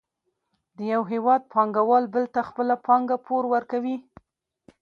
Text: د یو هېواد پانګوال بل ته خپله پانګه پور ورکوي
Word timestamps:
د 0.77 0.79
یو 0.93 1.01
هېواد 1.11 1.41
پانګوال 1.53 2.03
بل 2.13 2.25
ته 2.33 2.41
خپله 2.49 2.75
پانګه 2.85 3.17
پور 3.25 3.43
ورکوي 3.53 3.97